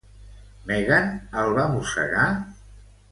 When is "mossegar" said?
1.77-2.25